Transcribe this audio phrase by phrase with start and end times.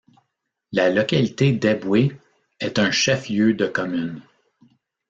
[0.71, 2.17] La localité d'Eboué
[2.59, 4.23] est un chef-lieu de commune.